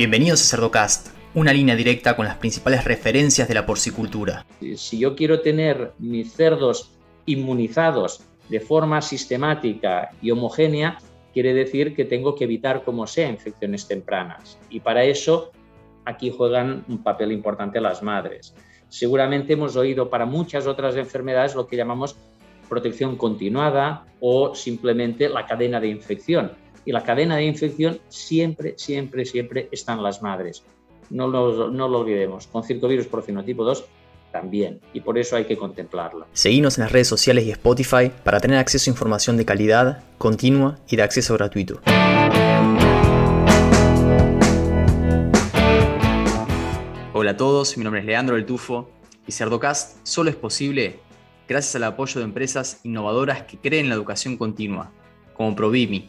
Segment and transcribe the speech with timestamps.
[0.00, 4.46] Bienvenidos a Cerdocast, una línea directa con las principales referencias de la porcicultura.
[4.76, 6.92] Si yo quiero tener mis cerdos
[7.26, 10.96] inmunizados de forma sistemática y homogénea,
[11.34, 14.58] quiere decir que tengo que evitar como sea infecciones tempranas.
[14.70, 15.50] Y para eso
[16.06, 18.54] aquí juegan un papel importante las madres.
[18.88, 22.16] Seguramente hemos oído para muchas otras enfermedades lo que llamamos
[22.70, 26.52] protección continuada o simplemente la cadena de infección.
[26.84, 30.62] Y la cadena de infección siempre, siempre, siempre están las madres.
[31.10, 32.46] No lo, no lo olvidemos.
[32.46, 33.06] Con circovirus
[33.44, 33.84] tipo 2
[34.32, 34.80] también.
[34.94, 36.26] Y por eso hay que contemplarlo.
[36.32, 40.78] Seguimos en las redes sociales y Spotify para tener acceso a información de calidad, continua
[40.88, 41.80] y de acceso gratuito.
[47.12, 48.88] Hola a todos, mi nombre es Leandro del Tufo
[49.26, 51.00] y Cerdocast solo es posible
[51.46, 54.92] gracias al apoyo de empresas innovadoras que creen en la educación continua,
[55.34, 56.08] como Provimi,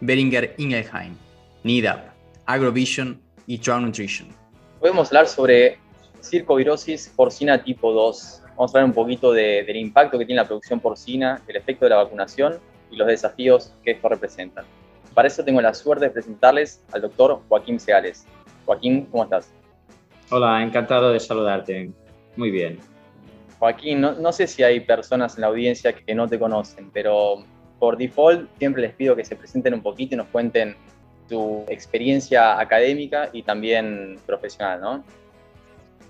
[0.00, 1.16] Beringer Ingelheim,
[1.64, 2.12] NIDAP,
[2.46, 4.28] Agrovision y Trout Nutrition.
[4.78, 5.78] Podemos hablar sobre
[6.20, 8.42] circovirosis porcina tipo 2.
[8.56, 11.90] Vamos a hablar un poquito del impacto que tiene la producción porcina, el efecto de
[11.90, 12.58] la vacunación
[12.90, 14.64] y los desafíos que esto representa.
[15.14, 18.26] Para eso tengo la suerte de presentarles al doctor Joaquín Seales.
[18.64, 19.52] Joaquín, ¿cómo estás?
[20.30, 21.90] Hola, encantado de saludarte.
[22.36, 22.78] Muy bien.
[23.58, 27.44] Joaquín, no, sé si hay personas en la audiencia que no te conocen, pero
[27.80, 30.76] por default siempre les pido que se presenten un poquito y nos cuenten
[31.28, 35.04] su experiencia académica y también profesional, ¿no?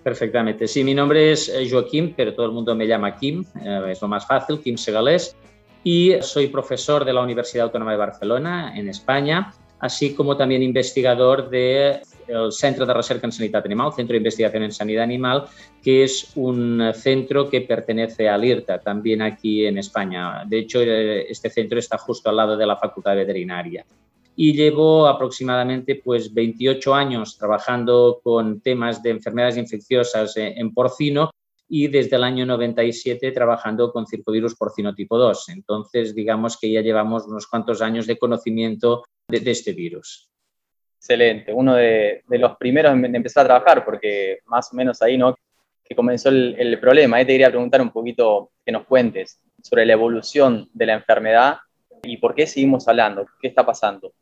[0.03, 0.67] Perfectamente.
[0.67, 4.03] Sí, mi nombre es eh, Joaquín, pero todo el mundo me llama Kim, eh, es
[4.03, 5.37] lo más fácil, Kim Segalés,
[5.85, 11.51] y soy profesor de la Universidad Autónoma de Barcelona, en España, así como también investigador
[11.51, 15.45] de el Centro de Recerca en Sanidad Animal, Centro de Investigación en Sanidad Animal,
[15.83, 20.45] que es un centro que pertenece al IRTA, también aquí en España.
[20.47, 23.85] De hecho, eh, este centro está justo al lado de la Facultad Veterinaria.
[24.37, 31.31] Y llevo aproximadamente pues, 28 años trabajando con temas de enfermedades infecciosas en porcino
[31.73, 35.51] y desde el año 97 trabajando con circovirus porcino tipo 2.
[35.51, 40.29] Entonces, digamos que ya llevamos unos cuantos años de conocimiento de, de este virus.
[41.01, 45.35] Excelente, uno de, los primeros en empezar a trabajar, porque más o menos ahí, ¿no?
[45.83, 47.17] Que comenzó el, problema.
[47.17, 51.57] Ahí te quería preguntar un poquito que nos cuentes sobre la evolución de la enfermedad
[52.03, 54.13] y por qué seguimos hablando, qué está pasando.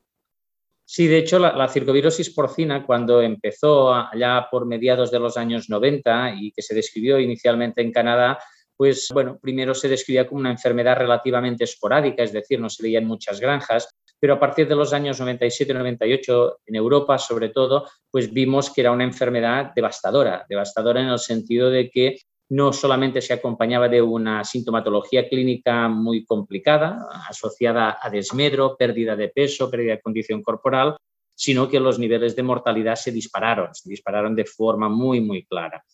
[0.84, 5.68] Sí, de hecho, la, la, circovirosis porcina, cuando empezó allá por mediados de los años
[5.68, 8.38] 90 y que se describió inicialmente en Canadá,
[8.78, 13.00] pues bueno, primero se describía como una enfermedad relativamente esporádica, es decir, no se veía
[13.00, 13.88] en muchas granjas,
[14.20, 18.92] pero a partir de los años 97-98 en Europa, sobre todo, pues vimos que era
[18.92, 24.44] una enfermedad devastadora, devastadora en el sentido de que no solamente se acompañaba de una
[24.44, 30.96] sintomatología clínica muy complicada, asociada a desmedro, pérdida de peso, pérdida de condición corporal,
[31.34, 35.84] sino que los niveles de mortalidad se dispararon, se dispararon de forma muy, muy clara.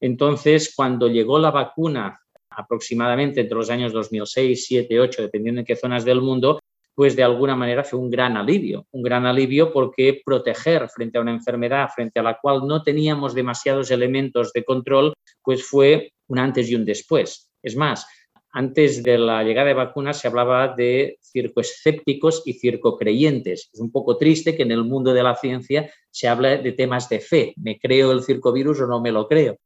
[0.00, 5.76] Entonces, cuando llegó la vacuna, aproximadamente entre los años 2006, 7, 8, dependiendo en qué
[5.76, 6.60] zonas del mundo,
[6.94, 11.22] pues de alguna manera fue un gran alivio, un gran alivio porque proteger frente a
[11.22, 16.38] una enfermedad frente a la cual no teníamos demasiados elementos de control, pues fue un
[16.38, 17.50] antes y un después.
[17.62, 18.06] Es más,
[18.52, 23.70] antes de la llegada de vacunas se hablaba de circoescépticos y circocreyentes.
[23.72, 27.08] Es un poco triste que en el mundo de la ciencia se hable de temas
[27.08, 27.54] de fe.
[27.56, 29.56] ¿Me creo el circovirus o no me lo creo?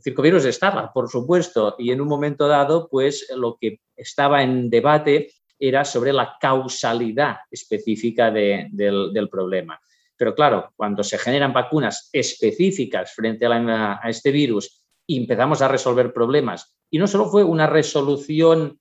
[0.00, 5.30] Circovirus estaba, por supuesto, y en un momento dado, pues lo que estaba en debate
[5.58, 9.80] era sobre la causalidad específica del, problema.
[10.16, 16.76] Pero claro, cuando se generan vacunas específicas frente a, este virus empezamos a resolver problemas,
[16.90, 18.78] y no solo fue una resolución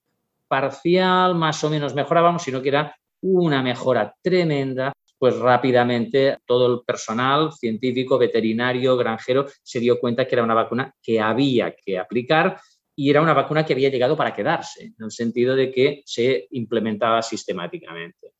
[0.47, 4.91] parcial, más o menos mejorábamos, sino que era una mejora tremenda,
[5.25, 10.93] pues rápidamente todo el personal científico, veterinario, granjero se dio cuenta que era una vacuna
[11.01, 12.61] que había que aplicar
[12.95, 16.45] y era una vacuna que había llegado para quedarse, en el sentido de que se
[16.51, 18.33] implementaba sistemáticamente.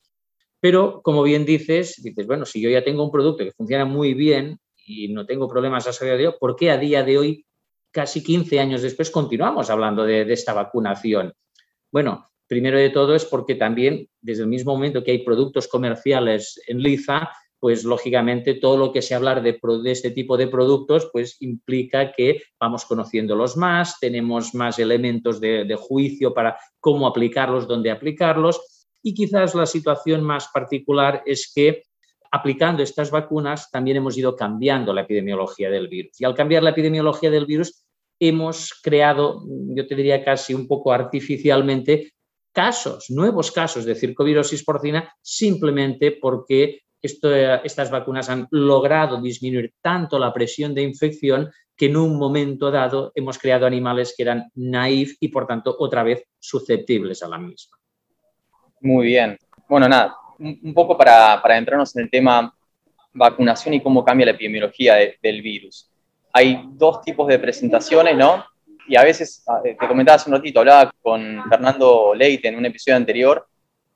[0.59, 4.13] Pero, como bien dices, dices, bueno, si yo ya tengo un producto que funciona muy
[4.13, 7.47] bien y no tengo problemas a saber de ello, ¿por qué a día de hoy,
[7.89, 11.33] casi 15 años después, continuamos hablando de, de esta vacunación?
[11.91, 16.59] Bueno, primero de todo es porque también, desde el mismo momento que hay productos comerciales
[16.67, 21.09] en Liza, pues lógicamente todo lo que se hablar de, de, este tipo de productos,
[21.11, 27.67] pues implica que vamos conociéndolos más, tenemos más elementos de, de juicio para cómo aplicarlos,
[27.67, 28.87] dónde aplicarlos.
[29.01, 31.83] Y quizás la situación más particular es que
[32.31, 36.19] aplicando estas vacunas también hemos ido cambiando la epidemiología del virus.
[36.19, 37.85] Y al cambiar la epidemiología del virus,
[38.19, 42.13] hemos creado, yo te diría casi un poco artificialmente,
[42.55, 50.33] casos, nuevos casos de circovirosis porcina, simplemente porque estas vacunas han logrado disminuir tanto la
[50.33, 55.27] presión de infección que en un momento dado hemos creado animales que eran naif y
[55.27, 57.77] por tanto otra vez susceptibles a la misma.
[58.79, 59.37] Muy bien.
[59.67, 62.55] Bueno, nada, un poco para, para entrarnos en el tema
[63.13, 65.91] vacunación y cómo cambia la epidemiología del virus.
[66.31, 68.45] Hay dos tipos de presentaciones, ¿no?
[68.87, 72.55] Y a veces, ah, eh, te comentaba hace un ratito, hablaba con Fernando Leite en
[72.55, 73.47] un episodio anterior,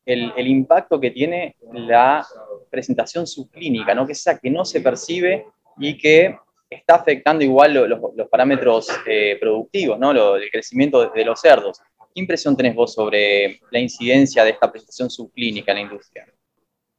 [0.06, 2.26] el, impacto que tiene la
[2.70, 4.08] presentación subclínica, ¿no?
[4.08, 5.46] que es esa que no se percibe
[5.78, 6.36] y que
[6.68, 10.36] está afectando igual los, parámetros eh, productivos, ¿no?
[10.36, 11.80] el crecimiento de los cerdos.
[12.14, 16.26] ¿Qué impresión tenés vos sobre la incidencia de esta presentación subclínica en la industria?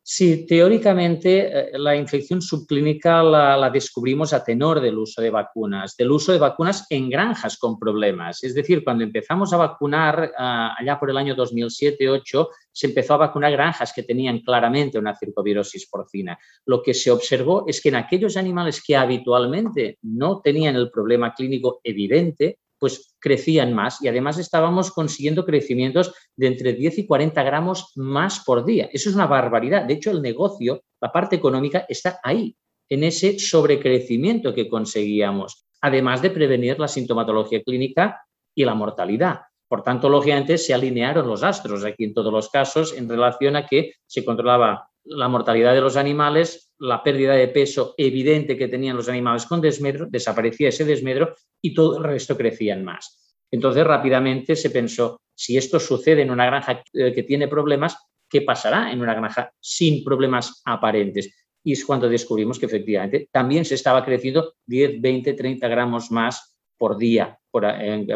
[0.03, 6.11] Sí, teóricamente eh, la infección subclínica la, descubrimos a tenor del uso de vacunas, del
[6.11, 8.43] uso de vacunas en granjas con problemas.
[8.43, 13.19] Es decir, cuando empezamos a vacunar ah, allá por el año 2007-2008, se empezó a
[13.19, 16.39] vacunar granjas que tenían claramente una circovirosis porcina.
[16.65, 21.35] Lo que se observó es que en aquellos animales que habitualmente no tenían el problema
[21.35, 27.43] clínico evidente, pues crecían más y además estábamos consiguiendo crecimientos de entre 10 y 40
[27.43, 28.89] gramos más por día.
[28.93, 29.85] Eso es una barbaridad.
[29.85, 32.57] De hecho, el negocio, la parte económica, está ahí,
[32.89, 38.21] en ese sobrecrecimiento que conseguíamos, además de prevenir la sintomatología clínica
[38.55, 39.43] y la mortalidad.
[39.69, 43.67] Por tanto, lógicamente, se alinearon los astros aquí en todos los casos en relación a
[43.67, 48.97] que se controlaba la mortalidad de los animales, la pérdida de peso evidente que tenían
[48.97, 53.37] los animales con desmedro, desaparecía ese desmedro y todo el resto crecían más.
[53.51, 57.97] Entonces rápidamente se pensó, si esto sucede en una granja eh, que tiene problemas,
[58.29, 61.35] ¿qué pasará en una granja sin problemas aparentes?
[61.65, 66.57] Y es cuando descubrimos que efectivamente también se estaba creciendo 10, 20, 30 gramos más
[66.79, 67.67] por día por,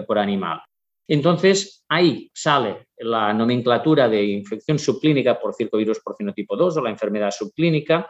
[0.06, 0.62] por animal.
[1.06, 6.90] Entonces, ahí sale la nomenclatura de infección subclínica por circovirus porcino tipo 2 o la
[6.90, 8.08] enfermedad subclínica.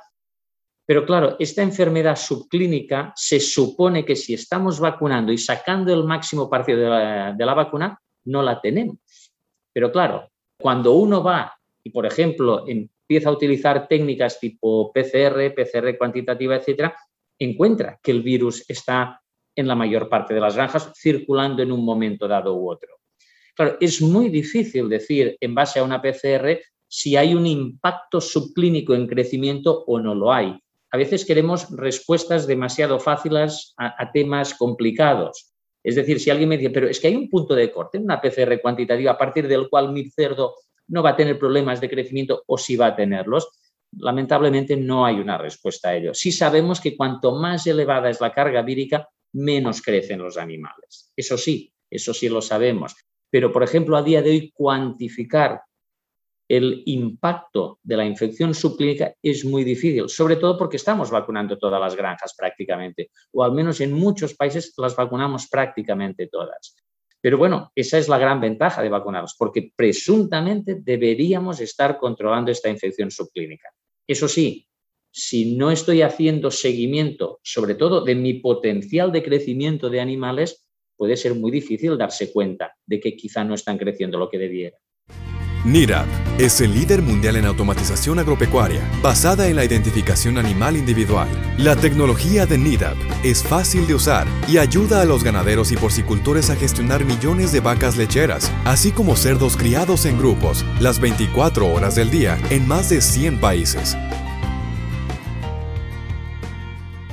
[0.87, 6.49] Pero claro, esta enfermedad subclínica se supone que si estamos vacunando y sacando el máximo
[6.49, 8.99] partido de la, vacuna, no la tenemos.
[9.73, 15.97] Pero claro, cuando uno va y, por ejemplo, empieza a utilizar técnicas tipo PCR, PCR
[15.99, 16.95] cuantitativa, etcétera,
[17.39, 19.21] encuentra que el virus está
[19.57, 23.04] en la mayor parte de las granjas, circulando en un momento dado u otro.
[23.55, 26.59] Claro, es muy difícil decir en base a una PCR
[26.89, 30.59] si hay un impacto subclínico en crecimiento o no lo hay.
[30.91, 35.53] A veces queremos respuestas demasiado fáciles a, temas complicados.
[35.83, 38.21] Es decir, si alguien me dice, pero es que hay un punto de corte, una
[38.21, 40.55] PCR cuantitativa a partir del cual mi cerdo
[40.89, 43.49] no va a tener problemas de crecimiento o si va a tenerlos,
[43.99, 46.15] lamentablemente no hay una respuesta a ello.
[46.15, 51.13] Sí sabemos que cuanto más elevada es la carga vírica, menos crecen los animales.
[51.17, 52.95] Eso sí, eso sí lo sabemos.
[53.31, 55.61] Pero, por ejemplo, a día de hoy, cuantificar
[56.49, 61.81] el impacto de la infección subclínica es muy difícil, sobre todo porque estamos vacunando todas
[61.81, 66.77] las granjas prácticamente, o al menos en muchos países las vacunamos prácticamente todas.
[67.21, 72.69] Pero bueno, esa es la gran ventaja de vacunarlos, porque presuntamente deberíamos estar controlando esta
[72.69, 73.71] infección subclínica.
[74.07, 74.69] Eso sí,
[75.11, 80.64] si no estoy haciendo seguimiento, sobre todo de mi potencial de crecimiento de animales,
[80.97, 84.77] puede ser muy difícil darse cuenta de que quizá no están creciendo lo que debiera.
[85.65, 86.07] NIRAP
[86.39, 91.27] es el líder mundial en automatización agropecuaria, basada en la identificación animal individual.
[91.57, 96.51] La tecnología de NIRAP es fácil de usar y ayuda a los ganaderos y porcicultores
[96.51, 101.95] a gestionar millones de vacas lecheras, así como cerdos criados en grupos, las 24 horas
[101.95, 103.97] del día, en más de 100 países.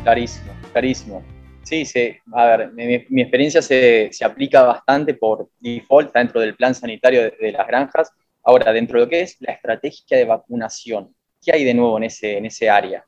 [0.03, 1.23] Clarísimo, clarísimo.
[1.71, 2.17] Sí, sí.
[2.33, 7.65] A ver, mi, experiencia se, aplica bastante por default dentro del plan sanitario de, las
[7.65, 8.11] granjas.
[8.43, 12.03] Ahora, dentro de lo que es la estrategia de vacunación, ¿qué hay de nuevo en
[12.03, 13.05] ese, en ese área?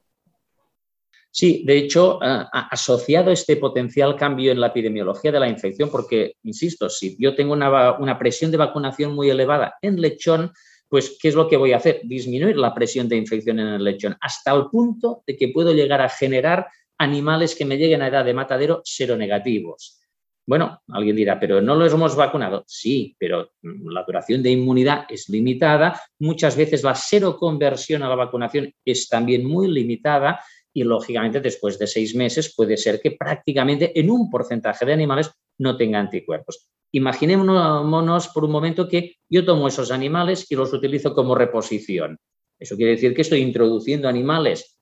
[1.30, 6.38] Sí, de hecho, asociado a este potencial cambio en la epidemiología de la infección, porque,
[6.44, 10.54] insisto, si yo tengo una, una presión de vacunación muy elevada en lechón,
[10.88, 12.00] pues ¿qué es lo que voy a hacer?
[12.06, 16.00] Disminuir la presión de infección en el lechón hasta el punto de que puedo llegar
[16.00, 16.68] a generar
[17.04, 20.00] animales que me lleguen a edad de matadero seronegativos.
[20.46, 22.64] Bueno, alguien dirá, pero no los hemos vacunado.
[22.68, 26.02] Sí, pero la duración de inmunidad es limitada.
[26.20, 30.42] Muchas veces la seroconversión a la vacunación es también muy limitada
[30.74, 35.32] y, lógicamente, después de seis meses puede ser que prácticamente en un porcentaje de animales
[35.60, 36.68] no tenga anticuerpos.
[36.92, 42.18] Imaginémonos por un momento que yo tomo esos animales y los utilizo como reposición.
[42.60, 44.78] Eso quiere decir que estoy introduciendo animales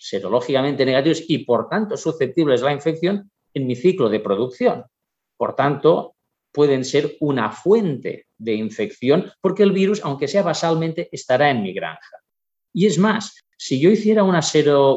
[0.00, 4.84] serológicamente negativos y por tanto susceptibles a la infección en mi ciclo de producción.
[5.36, 6.16] Por tanto,
[6.52, 11.74] pueden ser una fuente de infección porque el virus, aunque sea basalmente, estará en mi
[11.74, 12.16] granja.
[12.72, 14.40] Y es más, si yo hiciera una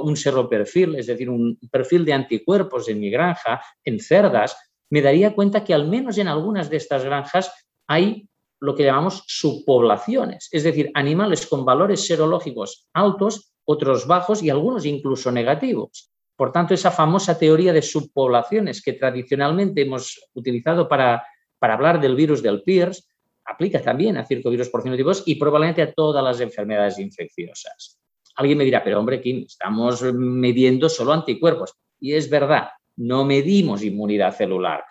[0.03, 4.55] un seroperfil, es decir, un perfil de anticuerpos en mi granja, en cerdas,
[4.89, 7.51] me daría cuenta que al menos en algunas de estas granjas
[7.88, 8.29] hay
[8.62, 14.86] lo que llamamos subpoblaciones, es decir, animales con valores serológicos altos, otros bajos y algunos
[14.86, 16.12] incluso negativos.
[16.36, 21.24] Por tanto, esa famosa teoría de subpoblaciones que tradicionalmente hemos utilizado para,
[21.60, 23.08] para hablar del virus del PIRS
[23.46, 28.00] aplica también a circovirus porcinotipos y probablemente a todas las enfermedades infecciosas.
[28.36, 31.74] Alguien me dirá, pero hombre, Kim, estamos midiendo solo anticuerpos.
[32.00, 34.84] Y es verdad, no medimos inmunidad celular,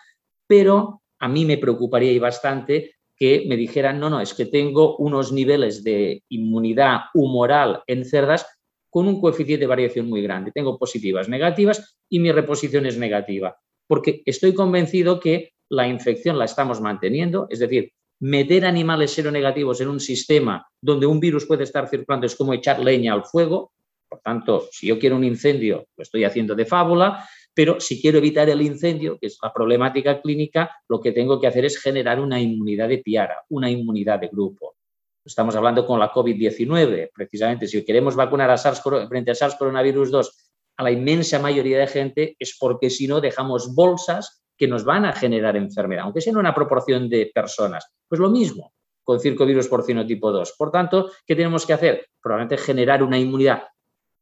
[0.46, 4.96] pero a mí me preocuparía y bastante que me dijeran, no, no, es que tengo
[4.96, 8.46] unos niveles de inmunidad humoral en cerdas
[8.92, 10.52] con un coeficiente de variación muy grande.
[10.52, 13.56] Tengo positivas, negativas y mi reposición es negativa,
[13.86, 19.88] porque estoy convencido que la infección la estamos manteniendo, es decir, meter animales seronegativos en
[19.88, 23.72] un sistema donde un virus puede estar circulando es como echar leña al fuego.
[24.06, 27.26] Por tanto, si yo quiero un incendio, lo estoy haciendo de fábula.
[27.54, 31.46] Pero si quiero evitar el incendio, que es la problemática clínica, lo que tengo que
[31.46, 34.74] hacer es generar una inmunidad de piara, una inmunidad de grupo.
[35.24, 37.68] Estamos hablando con la COVID-19, precisamente.
[37.68, 40.36] Si queremos vacunar a SARS, frente a SARS coronavirus 2
[40.78, 45.04] a la inmensa mayoría de gente, es porque si no dejamos bolsas que nos van
[45.04, 47.86] a generar enfermedad, aunque sea en una proporción de personas.
[48.08, 48.72] Pues lo mismo
[49.04, 50.54] con circovirus porcino tipo 2.
[50.56, 52.06] Por tanto, ¿qué tenemos que hacer?
[52.20, 53.64] Probablemente generar una inmunidad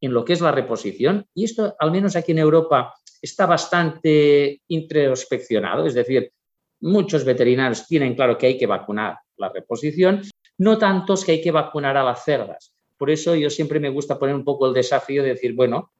[0.01, 1.27] en lo que es la reposición.
[1.35, 6.33] Y esto, al menos aquí en Europa, está bastante introspeccionado, es decir,
[6.81, 10.23] muchos veterinarios tienen claro que hay que vacunar la reposición,
[10.61, 12.75] no tantos que hay que vacunar a las cerdas.
[12.99, 15.91] Por eso yo siempre me gusta poner un poco el desafío de decir, bueno,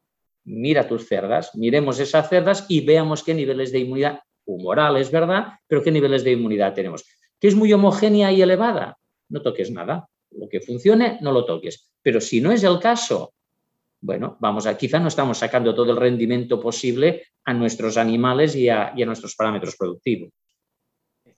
[0.45, 5.55] mira tus cerdas, miremos esas cerdas y veamos qué niveles de inmunidad humoral es verdad,
[5.67, 7.07] pero qué niveles de inmunidad tenemos.
[7.41, 8.99] ¿Que es muy homogénea y elevada?
[9.31, 10.11] No toques nada.
[10.33, 11.91] Lo que funcione, no lo toques.
[12.03, 13.33] Pero si no es el caso,
[14.03, 18.69] bueno, vamos a, quizá no estamos sacando todo el rendimiento posible a nuestros animales y
[18.69, 20.31] a, nuestros parámetros productivos.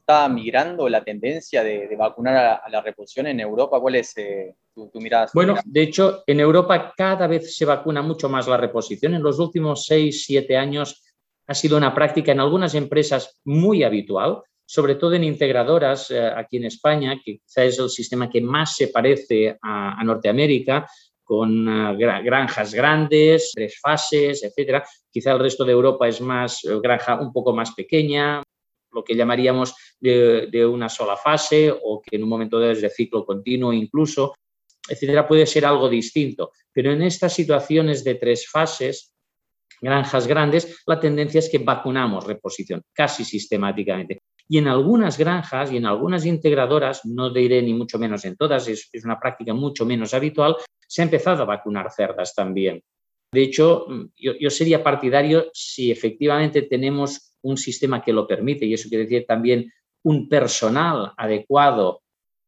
[0.02, 3.78] ¿Está migrando la tendencia de, vacunar a, la reposición en Europa?
[3.80, 5.28] ¿Cuál es eh, tu, mirada?
[5.32, 9.14] Bueno, de hecho, en Europa cada vez se vacuna mucho más la reposición.
[9.14, 11.04] En los últimos seis, siete años
[11.46, 16.56] ha sido una práctica en algunas empresas muy habitual, sobre todo en integradoras eh, aquí
[16.56, 20.84] en España, que quizá es el sistema que más se parece a Norteamérica,
[21.32, 24.84] con ah, granjas grandes, tres fases, etcétera.
[25.10, 28.42] Quizá el resto de Europa es más eh, granja un poco más pequeña,
[28.92, 32.90] lo que llamaríamos de, una sola fase o que en un momento dado es de
[32.90, 34.34] ciclo continuo incluso,
[34.88, 36.52] etcétera, puede ser algo distinto.
[36.72, 39.14] Pero en estas situaciones de tres fases,
[39.80, 44.20] granjas grandes, la tendencia es que vacunamos reposición casi sistemáticamente.
[44.48, 48.68] Y en algunas granjas y en algunas integradoras, no diré ni mucho menos en todas,
[48.68, 50.56] es, es una práctica mucho menos habitual,
[50.86, 52.82] se ha empezado a vacunar cerdas también.
[53.32, 53.86] De hecho,
[54.16, 59.24] yo, sería partidario si efectivamente tenemos un sistema que lo permite, y eso quiere decir
[59.26, 59.72] también
[60.02, 62.02] un personal adecuado,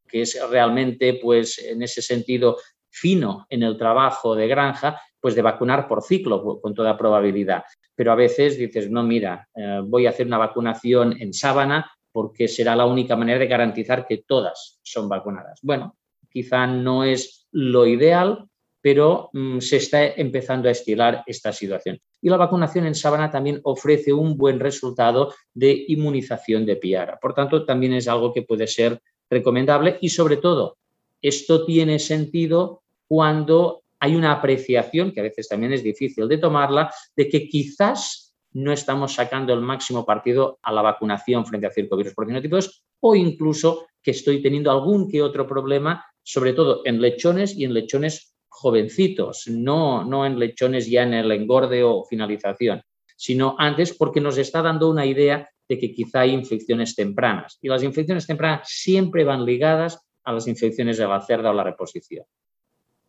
[0.07, 2.59] que es realmente, pues, en ese sentido,
[2.91, 7.64] fino en el trabajo de granja, pues de vacunar por ciclo, con toda probabilidad.
[7.95, 12.47] Pero a veces dices, no, mira, eh, voy a hacer una vacunación en sábana porque
[12.47, 15.59] será la única manera de garantizar que todas son vacunadas.
[15.62, 15.97] Bueno,
[16.31, 18.49] quizá no es lo ideal,
[18.85, 21.99] pero mm, se está empezando a estilar esta situación.
[22.21, 27.19] Y la vacunación en sábana también ofrece un buen resultado de inmunización de piara.
[27.19, 29.00] Por tanto, también es algo que puede ser
[29.31, 30.76] recomendable y sobre todo,
[31.23, 36.93] esto tiene sentido cuando hay una apreciación, que a veces también es difícil de tomarla,
[37.17, 42.12] de que quizás no estamos sacando el máximo partido a la vacunación frente a circovirus
[42.12, 47.64] porcinóticos o incluso que estoy teniendo algún que otro problema sobre todo en lechones y
[47.64, 52.82] en lechones jovencitos, no, no en lechones ya en el engorde o finalización,
[53.16, 57.58] sino antes porque nos está dando una idea de que quizá hay infecciones tempranas.
[57.61, 61.64] Y las infecciones tempranas siempre van ligadas a las infecciones de la cerda o la
[61.64, 62.25] reposición.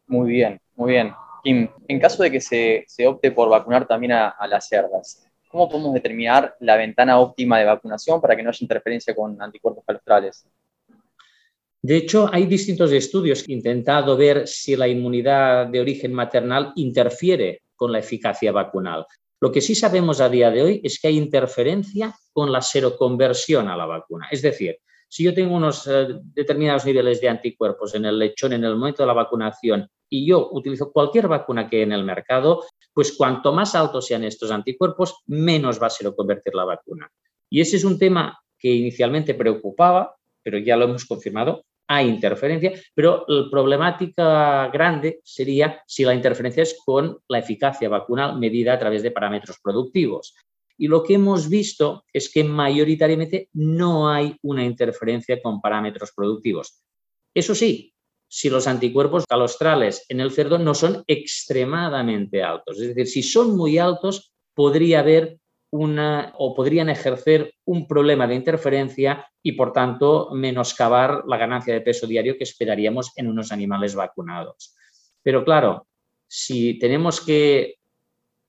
[0.08, 1.14] Muy bien, muy bien.
[1.44, 5.70] Kim, en caso de que se, opte por vacunar también a, a, las cerdas, ¿cómo
[5.70, 10.48] podemos determinar la ventana óptima de vacunación para que no haya interferencia con anticuerpos calostrales?
[11.86, 16.74] De hecho, hay distintos estudios que han intentado ver si la inmunidad de origen maternal
[16.78, 19.06] interfiere con la eficacia vacunal.
[19.40, 23.68] Lo que sí sabemos a día de hoy es que hay interferencia con la seroconversión
[23.68, 24.28] a la vacuna.
[24.32, 28.64] Es decir, si yo tengo unos eh, determinados niveles de anticuerpos en el lechón en
[28.64, 32.64] el momento de la vacunación y yo utilizo cualquier vacuna que hay en el mercado,
[32.94, 37.12] pues cuanto más altos sean estos anticuerpos, menos va a seroconvertir la vacuna.
[37.48, 42.74] Y ese es un tema que inicialmente preocupaba, pero ya lo hemos confirmado, hay interferencia,
[42.94, 48.80] pero la problemática grande sería si la interferencia es con la eficacia vacunal medida a
[48.80, 50.36] través de parámetros productivos.
[50.78, 56.82] Y lo que hemos visto es que mayoritariamente no hay una interferencia con parámetros productivos.
[57.34, 57.94] Eso sí,
[58.28, 63.56] si los anticuerpos calostrales en el cerdo no son extremadamente altos, es decir, si son
[63.56, 65.38] muy altos, podría haber
[66.38, 72.08] o podrían ejercer un problema de interferencia y por tanto menoscabar la ganancia de peso
[72.08, 74.76] diario que esperaríamos en unos animales vacunados.
[75.22, 75.88] Pero claro,
[76.28, 77.76] si tenemos que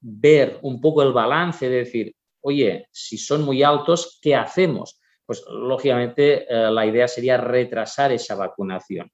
[0.01, 5.01] ver un poco el balance, de decir, oye, si son muy altos, ¿qué hacemos?
[5.25, 9.11] Pues lógicamente eh, la idea sería retrasar esa vacunación.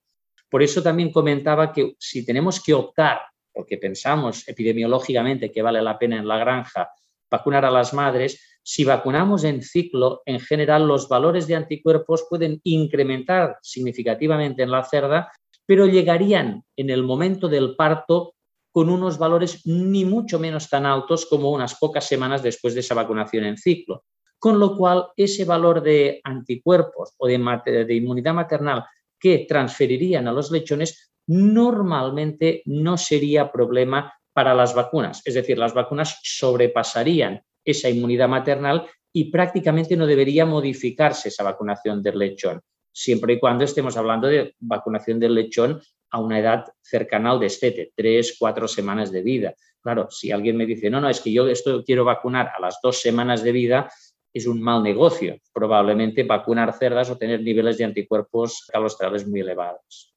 [0.50, 5.98] Por eso también comentaba que si tenemos que optar, porque pensamos epidemiológicamente que vale la
[5.98, 6.90] pena en la granja
[7.32, 12.60] vacunar a las madres, si vacunamos en ciclo, en general los valores de anticuerpos pueden
[12.62, 15.32] incrementar significativamente en la cerda,
[15.66, 18.34] pero llegarían en el momento del parto
[18.70, 22.94] con unos valores ni mucho menos tan altos como unas pocas semanas después de esa
[22.94, 24.04] vacunación en ciclo.
[24.38, 27.38] Con lo cual, ese valor de anticuerpos o de,
[27.86, 28.84] de inmunidad maternal
[29.18, 35.22] que transferirían a los lechones normalmente no sería problema para las vacunas.
[35.24, 42.02] Es decir, las vacunas sobrepasarían esa inmunidad maternal y prácticamente no debería modificarse esa vacunación
[42.02, 42.60] del lechón,
[42.90, 47.92] siempre y cuando estemos hablando de vacunación del lechón a una edad cercana al destete,
[47.94, 49.54] tres, cuatro semanas de vida.
[49.80, 52.78] Claro, si alguien me dice, no, no, es que yo esto quiero vacunar a las
[52.82, 53.90] dos semanas de vida,
[54.32, 55.36] es un mal negocio.
[55.52, 60.14] Probablemente vacunar cerdas o tener niveles de anticuerpos calostrales muy elevados.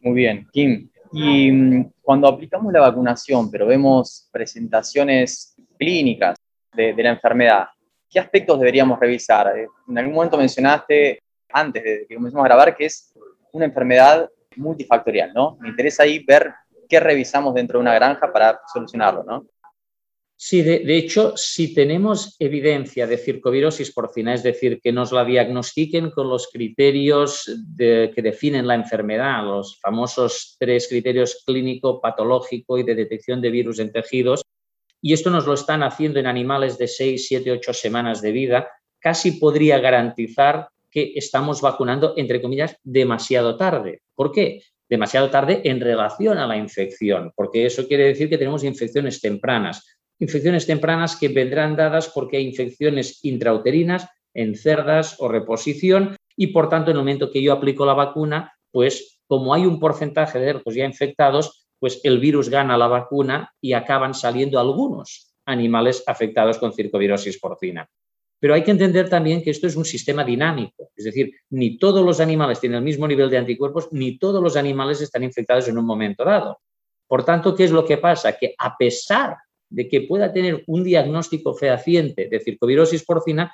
[0.00, 0.90] Muy bien, Kim.
[1.12, 6.36] Y mm, cuando aplicamos la vacunación, pero vemos presentaciones clínicas
[6.72, 7.68] de, de la enfermedad,
[8.08, 9.52] ¿qué aspectos deberíamos revisar?
[9.88, 11.20] En algún momento mencionaste,
[11.52, 13.12] antes de que comencemos a grabar, que es
[13.52, 15.56] una enfermedad multifactorial, ¿no?
[15.60, 16.52] Me interesa ahí ver
[16.88, 19.46] qué revisamos dentro de una granja para solucionarlo, ¿no?
[20.42, 26.10] Sí, de, hecho, si tenemos evidencia de circovirosis porcina, es decir, que nos la diagnostiquen
[26.10, 27.44] con los criterios
[27.76, 33.80] que definen la enfermedad, los famosos tres criterios clínico, patológico y de detección de virus
[33.80, 34.42] en tejidos,
[35.02, 38.70] y esto nos lo están haciendo en animales de 6, 7, 8 semanas de vida,
[38.98, 44.00] casi podría garantizar que estamos vacunando, entre comillas, demasiado tarde.
[44.14, 44.62] ¿Por qué?
[44.88, 49.99] Demasiado tarde en relación a la infección, porque eso quiere decir que tenemos infecciones tempranas.
[50.20, 56.68] Infecciones tempranas que vendrán dadas porque hay infecciones intrauterinas en cerdas o reposición y por
[56.68, 60.52] tanto en el momento que yo aplico la vacuna, pues como hay un porcentaje de
[60.52, 66.58] cerdos ya infectados, pues el virus gana la vacuna y acaban saliendo algunos animales afectados
[66.58, 67.88] con circovirosis porcina.
[68.38, 72.04] Pero hay que entender también que esto es un sistema dinámico, es decir, ni todos
[72.04, 75.78] los animales tienen el mismo nivel de anticuerpos, ni todos los animales están infectados en
[75.78, 76.58] un momento dado.
[77.06, 78.36] Por tanto, ¿qué es lo que pasa?
[78.36, 79.36] Que a pesar
[79.70, 83.52] de que pueda tener un diagnóstico fehaciente de circovirosis porcina,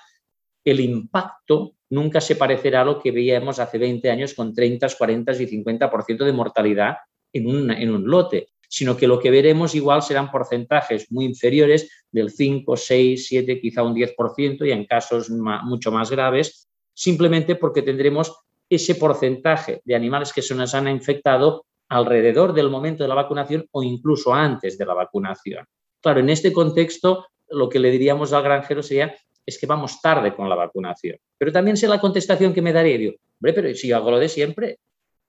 [0.64, 5.32] el impacto nunca se parecerá a lo que veíamos hace 20 años con 30, 40
[5.32, 6.96] y 50% de mortalidad
[7.32, 12.30] en en un lote sino que lo que veremos igual serán porcentajes muy inferiores del
[12.30, 18.34] 5, 6, 7, quizá un 10% y en casos mucho más graves, simplemente porque tendremos
[18.68, 23.66] ese porcentaje de animales que se nos han infectado alrededor del momento de la vacunación
[23.70, 25.64] o incluso antes de la vacunación.
[26.02, 30.34] Claro, en este contexto, lo que le diríamos al granjero sería es que vamos tarde
[30.34, 31.18] con la vacunación.
[31.38, 34.28] Pero también sé la contestación que me daría, digo, hombre, pero si hago lo de
[34.28, 34.78] siempre,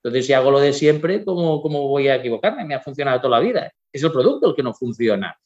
[0.04, 2.64] entonces, si hago lo de siempre, ¿cómo, ¿cómo voy a equivocarme?
[2.64, 3.72] Me ha funcionado toda la vida.
[3.92, 5.38] Es el producto el que no funciona.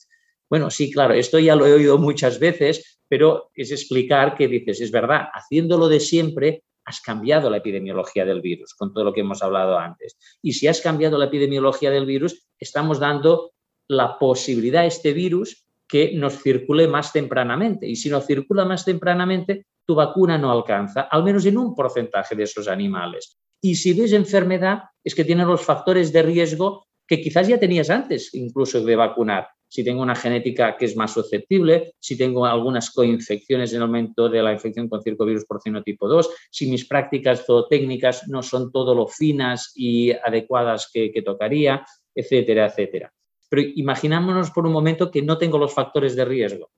[0.50, 4.82] Bueno, sí, claro, esto ya lo he oído muchas veces, pero es explicar que dices,
[4.82, 9.22] es verdad, haciéndolo de siempre, has cambiado la epidemiología del virus, con todo lo que
[9.22, 10.18] hemos hablado antes.
[10.42, 13.54] Y si has cambiado la epidemiología del virus, estamos dando
[13.92, 17.88] la posibilidad este virus que nos circule más tempranamente.
[17.88, 22.34] Y si no circula más tempranamente, tu vacuna no alcanza, al menos en un porcentaje
[22.36, 23.38] de esos animales.
[23.62, 27.90] Y si ves enfermedad, es que tiene los factores de riesgo que quizás ya tenías
[27.90, 29.50] antes incluso de vacunar.
[29.68, 34.30] Si tengo una genética que es más susceptible, si tengo algunas coinfecciones en el momento
[34.30, 38.96] de la infección con circovirus porcino tipo 2, si mis prácticas zootécnicas no son todo
[38.96, 43.12] lo finas y adecuadas que, que tocaría, etcétera, etcétera.
[43.52, 46.72] Pero imaginámonos por un momento que no tengo los factores de riesgo.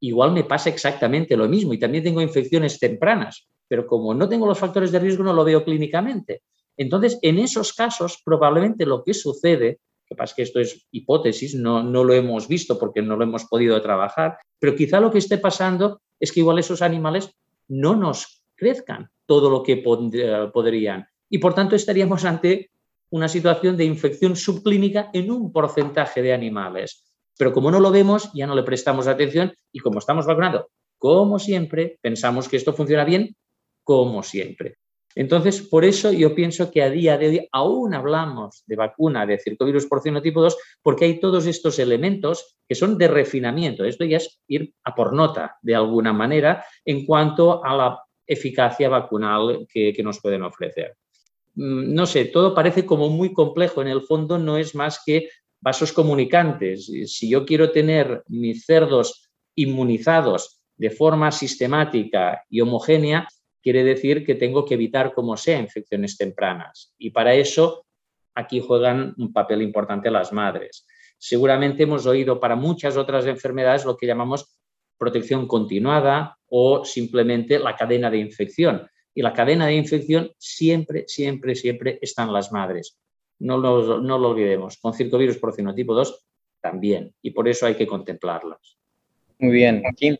[0.00, 4.46] Igual me pasa exactamente lo mismo y también tengo infecciones tempranas pero como no tengo
[4.46, 6.42] los factores de riesgo no lo veo clínicamente.
[6.76, 11.82] Entonces, en esos casos, probablemente lo que sucede, que pasa que esto es hipótesis, no,
[11.82, 15.38] no lo hemos visto porque no lo hemos podido trabajar, pero quizá lo que esté
[15.38, 17.30] pasando es que igual esos animales
[17.68, 21.08] no nos crezcan todo lo que podrían.
[21.28, 22.70] y por tanto estaríamos ante
[23.10, 27.04] una situación de infección subclínica en un porcentaje de animales.
[27.38, 31.38] Pero como no lo vemos, ya no le prestamos atención y como estamos vacunando, como
[31.38, 33.36] siempre, pensamos que esto funciona bien,
[33.84, 34.78] como siempre.
[35.14, 39.38] Entonces, por eso yo pienso que a día de hoy aún hablamos de vacuna de
[39.38, 43.84] circovirus porcino tipo 2 porque hay todos estos elementos que son de refinamiento.
[43.84, 48.90] Esto ya es ir a por nota de alguna manera en cuanto a la eficacia
[48.90, 50.96] vacunal que, que nos pueden ofrecer.
[51.56, 53.82] Mm, no sé, todo parece como muy complejo.
[53.82, 55.28] En el fondo no es más que
[55.60, 56.86] vasos comunicantes.
[57.06, 63.26] Si yo quiero tener mis cerdos inmunizados de forma sistemática y homogénea,
[63.62, 66.94] quiere decir que tengo que evitar como sea infecciones tempranas.
[66.98, 67.86] Y para eso
[68.34, 70.86] aquí juegan un papel importante las madres.
[71.18, 74.58] Seguramente hemos oído para muchas otras enfermedades lo que llamamos
[74.98, 78.86] protección continuada o simplemente la cadena de infección.
[79.16, 82.98] Y la cadena de infección siempre, siempre, siempre están las madres.
[83.38, 84.76] No lo, no lo olvidemos.
[84.76, 86.26] Con circovirus porcino tipo 2
[86.60, 87.14] también.
[87.22, 88.76] Y por eso hay que contemplarlas.
[89.38, 89.82] Muy bien.
[89.96, 90.18] Kim,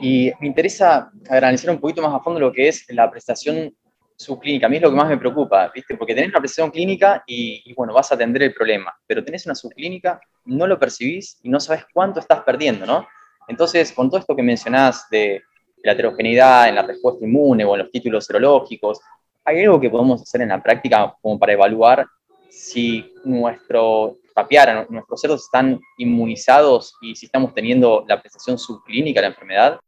[0.00, 3.76] y me interesa analizar un poquito más a fondo lo que es la prestación
[4.16, 4.66] subclínica.
[4.66, 5.98] A mí es lo que más me preocupa, ¿viste?
[5.98, 9.54] Porque tenés una prestación clínica y, bueno, vas a atender el problema, pero tenés una
[9.54, 13.06] subclínica, no lo percibís y no sabes cuánto estás perdiendo, ¿no?
[13.46, 15.42] Entonces, con todo esto que mencionás de
[15.82, 19.00] la heterogeneidad en la respuesta inmune o en los títulos serológicos,
[19.44, 22.06] ¿hay algo que podemos hacer en la práctica como para evaluar
[22.48, 29.22] si nuestro tapiar, nuestros cerdos están inmunizados y si estamos teniendo la prestación subclínica de
[29.22, 29.80] la enfermedad?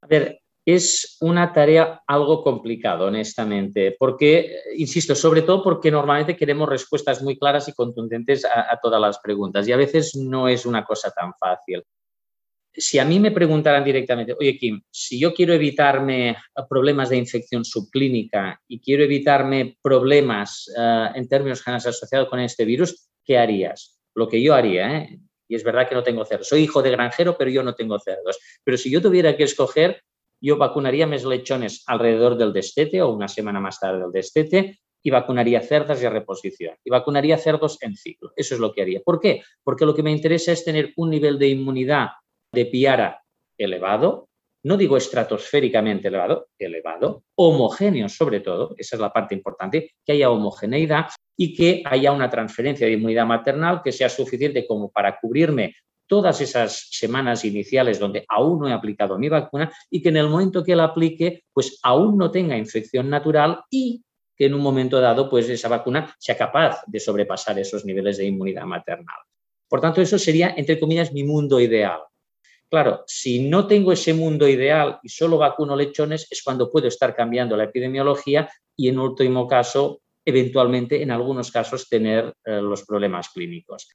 [0.00, 6.68] A ver, es una tarea algo complicada, honestamente, porque, insisto, sobre todo porque normalmente queremos
[6.68, 10.84] respuestas muy claras y contundentes a, todas las preguntas y a veces no es una
[10.84, 11.82] cosa tan fácil.
[12.74, 16.36] Si a mí me preguntaran directamente, oye Kim, si yo quiero evitarme
[16.68, 22.64] problemas de infección subclínica y quiero evitarme problemas eh, en términos generales asociados con este
[22.64, 24.00] virus, ¿qué harías?
[24.14, 25.18] Lo que yo haría, ¿eh?
[25.52, 26.48] y es verdad que no tengo cerdos.
[26.48, 28.38] Soy hijo de granjero, pero yo no tengo cerdos.
[28.64, 30.02] Pero si yo tuviera que escoger,
[30.40, 35.10] yo vacunaría mis lechones alrededor del destete o una semana más tarde del destete y
[35.10, 36.74] vacunaría cerdas a reposición.
[36.82, 38.32] Y vacunaría cerdos en ciclo.
[38.34, 39.00] Eso es lo que haría.
[39.04, 39.42] ¿Por qué?
[39.62, 42.08] Porque lo que me interesa es tener un nivel de inmunidad
[42.52, 43.22] de piara
[43.58, 44.28] elevado,
[44.64, 50.30] no digo estratosféricamente elevado, elevado, homogéneo sobre todo, esa es la parte importante, que haya
[50.30, 55.74] homogeneidad y que haya una transferencia de inmunidad maternal que sea suficiente como para cubrirme
[56.06, 60.28] todas esas semanas iniciales donde aún no he aplicado mi vacuna y que en el
[60.28, 64.04] momento que la aplique, pues aún no tenga infección natural y
[64.36, 68.26] que en un momento dado, pues esa vacuna sea capaz de sobrepasar esos niveles de
[68.26, 69.16] inmunidad maternal.
[69.68, 72.00] Por tanto, eso sería, entre comillas, mi mundo ideal.
[72.72, 77.14] Claro, si no tengo ese mundo ideal y solo vacuno lechones, es cuando puedo estar
[77.14, 83.28] cambiando la epidemiología y en último caso, eventualmente, en algunos casos, tener eh, los problemas
[83.28, 83.90] clínicos.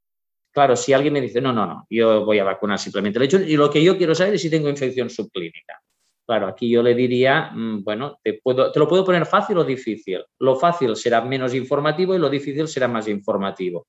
[0.52, 3.58] Claro, si alguien me dice, no, no, no, yo voy a vacunar simplemente lechones y
[3.58, 5.82] lo que yo quiero saber es si tengo infección subclínica.
[6.24, 10.24] Claro, aquí yo le diría, mm, bueno, te, te lo puedo poner fácil o difícil.
[10.38, 13.88] Lo fácil será menos informativo y lo difícil será más informativo.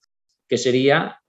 [0.49, 1.21] Que sería,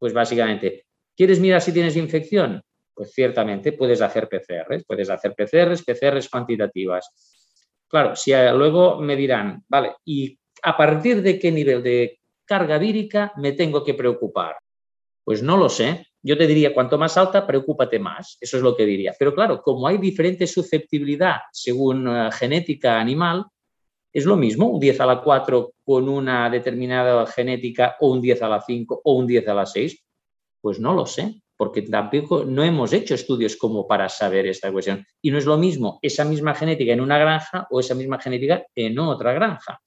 [0.00, 2.60] pues básicamente, ¿quieres mirar si tienes infección?
[2.94, 7.10] Pues ciertamente puedes hacer PCRs, puedes hacer PCRs, PCRs cuantitativas.
[7.88, 13.32] Claro, si luego me dirán, vale, ¿y a partir de qué nivel de carga vírica
[13.36, 14.56] me tengo que preocupar?
[15.24, 16.06] Pues no lo sé.
[16.22, 18.36] Yo te diría, cuanto más alta, preocúpate más.
[18.40, 19.14] Eso es lo que diría.
[19.18, 23.44] Pero claro, como hay diferente susceptibilidad según eh, genética animal,
[24.12, 28.42] es lo mismo, un 10 a la 4 con una determinada genética o un 10
[28.42, 30.04] a la 5 o un 10 a la 6.
[30.60, 35.06] Pues no lo sé porque tampoco no hemos hecho estudios como para saber esta cuestión.
[35.22, 38.64] Y no es lo mismo esa misma genética en una granja o esa misma genética
[38.74, 39.80] en otra granja.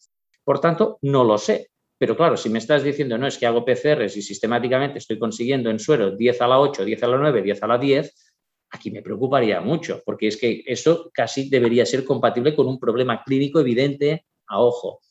[0.43, 1.69] Por tanto, no lo sé.
[1.97, 5.69] Pero claro, si me estás diciendo, no, es que hago PCRs y sistemáticamente estoy consiguiendo
[5.69, 8.33] en suero 10 a la 8, 10 a la 9, 10 a la 10,
[8.69, 13.23] aquí me preocuparía mucho, porque es que eso casi debería ser compatible con un problema
[13.23, 15.01] clínico evidente a ojo.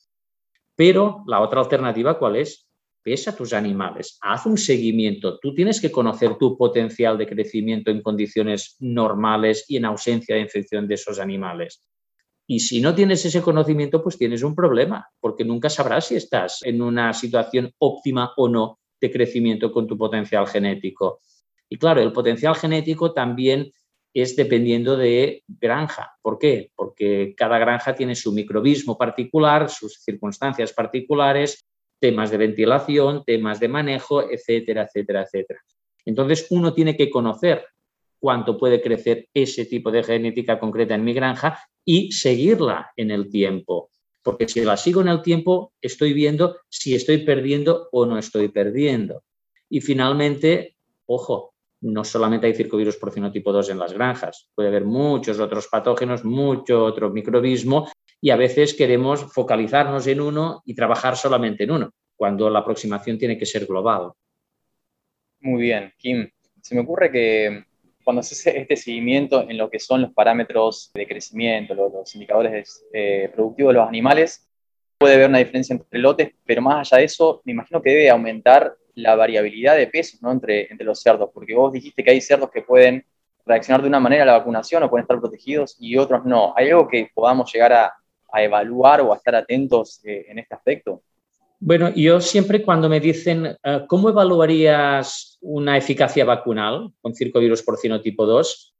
[0.76, 2.65] Pero la otra alternativa, ¿cuál es?
[3.06, 5.38] Pesa tus animales, haz un seguimiento.
[5.38, 10.40] Tú tienes que conocer tu potencial de crecimiento en condiciones normales y en ausencia de
[10.40, 11.86] infección de esos animales.
[12.48, 16.64] Y si no tienes ese conocimiento, pues tienes un problema, porque nunca sabrás si estás
[16.64, 21.20] en una situación óptima o no de crecimiento con tu potencial genético.
[21.68, 23.70] Y claro, el potencial genético también
[24.12, 26.10] es dependiendo de granja.
[26.20, 26.72] ¿Por qué?
[26.74, 31.64] Porque cada granja tiene su microbismo particular, sus circunstancias particulares
[31.98, 35.60] temas de ventilación, temas de manejo, etcétera, etcétera, etcétera.
[36.04, 37.64] Entonces, uno tiene que conocer
[38.18, 43.30] cuánto puede crecer ese tipo de genética concreta en mi granja y seguirla en el
[43.30, 43.90] tiempo.
[44.22, 48.48] porque si la sigo en el tiempo, estoy viendo si estoy perdiendo o no estoy
[48.48, 49.22] perdiendo.
[49.70, 54.84] Y finalmente, ojo, no solamente hay circovirus porcino tipo 2 en las granjas, puede haber
[54.84, 57.88] muchos otros patógenos, mucho otro microbismo
[58.20, 63.18] y a veces queremos focalizarnos en uno y trabajar solamente en uno, cuando la aproximación
[63.18, 64.12] tiene que ser global.
[65.40, 66.28] Muy bien, Kim.
[66.60, 67.64] Se me ocurre que
[68.02, 72.84] cuando se hace este seguimiento en lo que son los parámetros de crecimiento, los, indicadores
[72.92, 74.48] eh, productivos de los animales,
[74.98, 78.10] puede haber una diferencia entre lotes, pero más allá de eso, me imagino que debe
[78.10, 80.32] aumentar la variabilidad de pesos ¿no?
[80.32, 83.04] entre, entre los cerdos, porque vos dijiste que hay cerdos que pueden
[83.44, 86.54] reaccionar de una manera a la vacunación o pueden estar protegidos y otros no.
[86.56, 87.92] ¿Hay algo que podamos llegar a,
[88.32, 91.02] a evaluar o a estar atentos eh, en este aspecto?
[91.58, 98.00] Bueno, yo siempre cuando me dicen, eh, ¿cómo evaluarías una eficacia vacunal con circovirus porcino
[98.00, 98.74] tipo 2?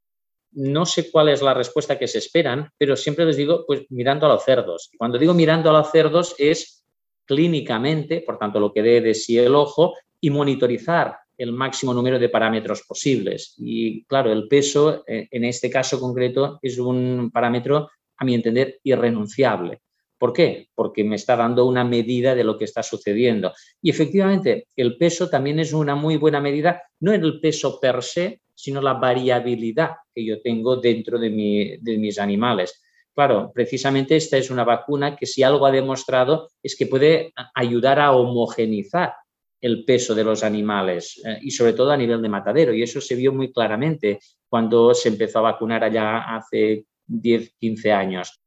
[0.52, 4.26] No sé cuál es la respuesta que se esperan, pero siempre les digo, pues mirando
[4.26, 4.90] a los cerdos.
[4.98, 6.84] Cuando digo mirando a los cerdos es
[7.24, 12.18] clínicamente, por tanto lo que dé de sí el ojo, y monitorizar el máximo número
[12.18, 13.54] de parámetros posibles.
[13.58, 18.80] Y claro, el peso eh, en este caso concreto es un parámetro, a mi entender,
[18.82, 19.80] irrenunciable.
[20.18, 20.68] ¿Por qué?
[20.74, 23.52] Porque me está dando una medida de lo que está sucediendo.
[23.82, 28.40] Y efectivamente, el peso también es una muy buena medida, no el peso per se,
[28.54, 32.82] sino la variabilidad que yo tengo dentro de, de mis animales.
[33.14, 37.98] Claro, precisamente esta es una vacuna que si algo ha demostrado es que puede ayudar
[37.98, 39.14] a homogenizar
[39.60, 42.74] el peso de los animales eh, y sobre todo a nivel de matadero.
[42.74, 47.92] Y eso se vio muy claramente cuando se empezó a vacunar allá hace 10, 15
[47.92, 48.40] años.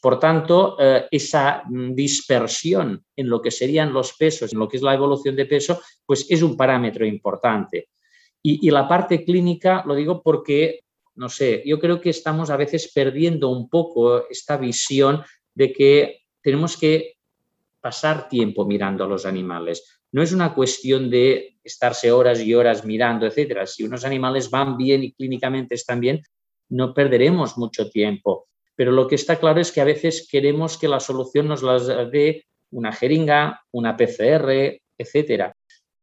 [0.00, 4.82] Por tanto, eh, esa dispersión en lo que serían los pesos, en lo que es
[4.82, 7.88] la evolución de peso, pues es un parámetro importante.
[8.42, 10.80] Y, y la parte clínica, lo digo porque,
[11.16, 16.20] no sé, yo creo que estamos a veces perdiendo un poco esta visión de que
[16.42, 17.14] tenemos que
[17.80, 20.00] pasar tiempo mirando a los animales.
[20.12, 23.66] No es una cuestión de estarse horas y horas mirando, etcétera.
[23.66, 26.22] Si unos animales van bien y clínicamente están bien,
[26.68, 28.48] no perderemos mucho tiempo.
[28.74, 31.78] Pero lo que está claro es que a veces queremos que la solución nos la
[32.06, 35.56] dé una jeringa, una PCR, etcétera.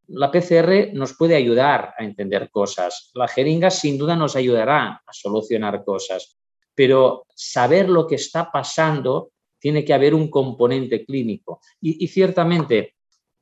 [0.08, 3.12] La PCR nos puede ayudar a entender cosas.
[3.14, 6.38] La jeringa sin duda nos ayudará a solucionar cosas.
[6.76, 11.62] Pero saber lo que está pasando tiene que haber un componente clínico.
[11.80, 12.96] Y, y ciertamente,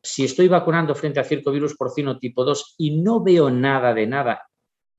[0.04, 4.51] si estoy vacunando frente a circovirus porcino tipo 2 y no veo nada de nada,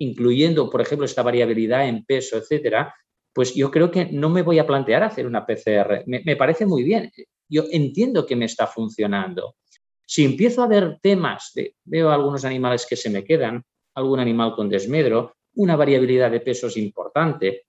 [0.03, 2.95] incluyendo, por ejemplo, esta variabilidad en peso, etcétera,
[3.33, 6.05] pues yo creo que no me voy a plantear hacer una PCR.
[6.07, 7.11] Me, parece muy bien.
[7.49, 9.55] Yo entiendo que me está funcionando.
[10.05, 14.55] Si empiezo a ver temas de, veo algunos animales que se me quedan, algún animal
[14.55, 17.67] con desmedro, una variabilidad de pesos importante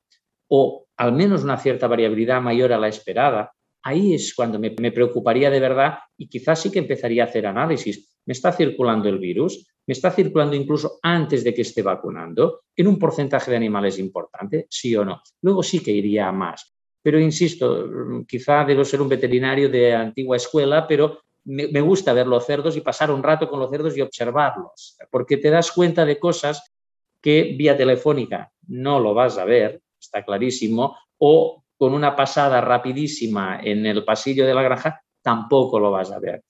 [0.50, 4.92] o al menos una cierta variabilidad mayor a la esperada, ahí es cuando me, me
[4.92, 8.10] preocuparía de verdad y quizás sí que empezaría a hacer análisis.
[8.26, 9.66] ¿Me está circulando el virus?
[9.86, 14.68] me está circulando incluso antes de que esté vacunando, en un porcentaje de animales importante,
[14.70, 15.22] sí o no.
[15.42, 16.74] Luego sí que iría a más.
[17.02, 22.46] Pero insisto, quizá debo ser un veterinario de antigua escuela, pero me, gusta ver los
[22.46, 26.18] cerdos y pasar un rato con los cerdos y observarlos, porque te das cuenta de
[26.18, 26.74] cosas
[27.22, 33.60] que vía telefónica no lo vas a ver, está clarísimo, o con una pasada rapidísima
[33.62, 36.42] en el pasillo de la granja tampoco lo vas a ver.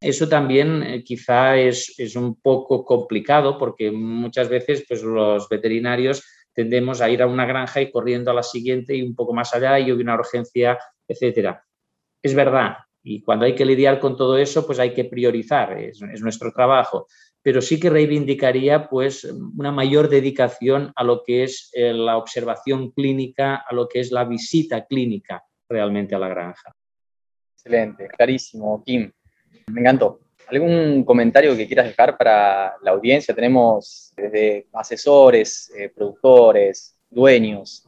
[0.00, 6.22] Eso también eh, quizá es, un poco complicado porque muchas veces pues, los veterinarios
[6.54, 9.52] tendemos a ir a una granja y corriendo a la siguiente y un poco más
[9.54, 11.64] allá y hay una urgencia, etcétera.
[12.22, 16.00] Es verdad, y cuando hay que lidiar con todo eso, pues hay que priorizar, es,
[16.20, 17.08] nuestro trabajo.
[17.46, 22.90] Pero sí que reivindicaría pues una mayor dedicación a lo que es eh, la observación
[22.90, 26.74] clínica, a lo que es la visita clínica realmente a la granja.
[27.54, 29.12] Excelente, clarísimo, Kim.
[29.68, 30.18] Me encantó.
[30.48, 33.32] ¿Algún comentario que quieras dejar para la audiencia?
[33.32, 37.85] Tenemos desde asesores, eh, productores, dueños.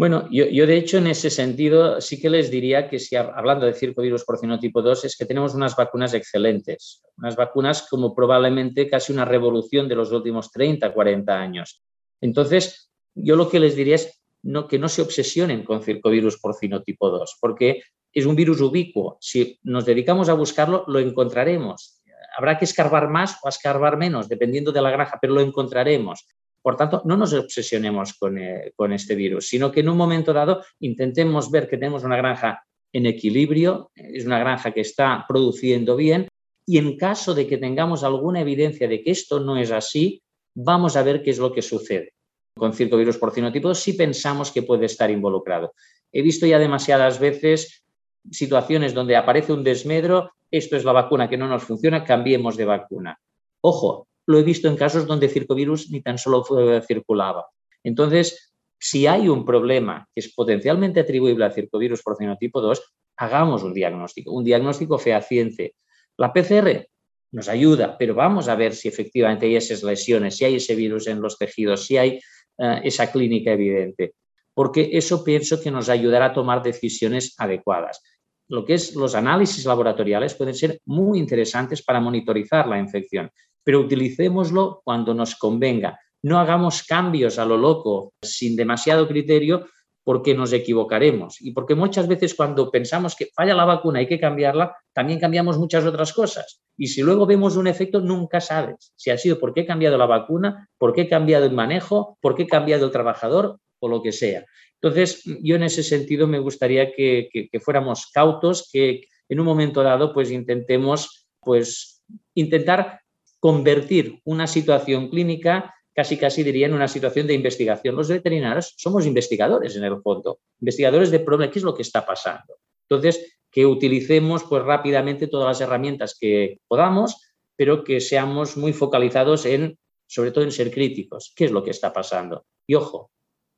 [0.00, 3.74] Bueno, yo, de hecho en ese sentido sí que les diría que si hablando de
[3.74, 4.24] circovirus
[4.58, 9.88] tipo 2 es que tenemos unas vacunas excelentes, unas vacunas como probablemente casi una revolución
[9.88, 11.82] de los últimos 30, 40 años.
[12.18, 14.22] Entonces, yo lo que les diría es
[14.68, 16.40] que no se obsesionen con circovirus
[16.82, 19.18] tipo 2, porque es un virus ubicuo.
[19.20, 22.00] Si nos dedicamos a buscarlo, lo encontraremos.
[22.38, 26.26] Habrá que escarbar más o escarbar menos, dependiendo de la granja, pero lo encontraremos.
[26.62, 30.32] Por tanto, no nos obsesionemos con, eh, con, este virus, sino que en un momento
[30.32, 35.96] dado intentemos ver que tenemos una granja en equilibrio, es una granja que está produciendo
[35.96, 36.28] bien
[36.66, 40.22] y en caso de que tengamos alguna evidencia de que esto no es así,
[40.54, 42.12] vamos a ver qué es lo que sucede.
[42.56, 45.72] Con circovirus porcino tipo si pensamos que puede estar involucrado.
[46.12, 47.84] He visto ya demasiadas veces
[48.30, 52.64] situaciones donde aparece un desmedro, esto es la vacuna que no nos funciona, cambiemos de
[52.64, 53.18] vacuna.
[53.62, 56.44] Ojo, lo he visto en casos donde circovirus ni tan solo
[56.86, 57.46] circulaba.
[57.82, 62.82] Entonces, si hay un problema que es potencialmente atribuible al circovirus porcino tipo 2,
[63.16, 65.74] hagamos un diagnóstico, un diagnóstico fehaciente.
[66.16, 66.86] La PCR
[67.32, 71.06] nos ayuda, pero vamos a ver si efectivamente hay esas lesiones, si hay ese virus
[71.06, 72.20] en los tejidos, si hay
[72.58, 74.14] eh, esa clínica evidente,
[74.54, 78.02] porque eso pienso que nos ayudará a tomar decisiones adecuadas.
[78.50, 83.30] Lo que es los análisis laboratoriales pueden ser muy interesantes para monitorizar la infección,
[83.62, 86.00] pero utilicémoslo cuando nos convenga.
[86.22, 89.66] No hagamos cambios a lo loco sin demasiado criterio
[90.02, 94.18] porque nos equivocaremos y porque muchas veces cuando pensamos que falla la vacuna hay que
[94.18, 96.60] cambiarla, también cambiamos muchas otras cosas.
[96.76, 100.06] Y si luego vemos un efecto, nunca sabes si ha sido porque he cambiado la
[100.06, 104.44] vacuna, porque he cambiado el manejo, porque he cambiado el trabajador o lo que sea.
[104.82, 107.28] Entonces, yo en ese sentido me gustaría que,
[107.62, 112.02] fuéramos cautos, que en un momento dado pues intentemos pues
[112.34, 113.00] intentar
[113.38, 117.94] convertir una situación clínica casi casi diría en una situación de investigación.
[117.94, 122.06] Los veterinarios somos investigadores en el fondo, investigadores de problemas, qué es lo que está
[122.06, 122.56] pasando.
[122.88, 127.16] Entonces, que utilicemos pues rápidamente todas las herramientas que podamos,
[127.56, 131.70] pero que seamos muy focalizados en, sobre todo en ser críticos, qué es lo que
[131.70, 132.46] está pasando.
[132.66, 133.10] Y ojo,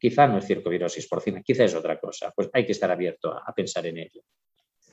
[0.03, 3.45] quizá no es circovirosis porcina, quizá es otra cosa, pues hay que estar abierto a,
[3.47, 4.21] a pensar en ello.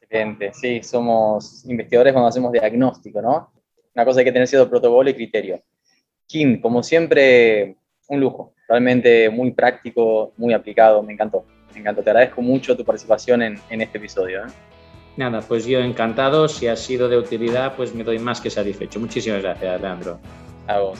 [0.03, 3.51] Excelente, sí, somos investigadores cuando hacemos diagnóstico, ¿no?
[3.95, 5.63] Una cosa hay que tener cierto protocolo y criterio.
[6.27, 7.75] Kim, como siempre,
[8.07, 11.43] un lujo, realmente muy práctico, muy aplicado, me encantó.
[11.73, 14.45] Me encantó, te agradezco mucho tu participación en, este episodio.
[14.45, 14.51] ¿eh?
[15.17, 18.99] Nada, pues yo encantado, si ha sido de utilidad, pues me doy más que satisfecho.
[18.99, 20.19] Muchísimas gracias, Leandro.
[20.67, 20.99] A vos.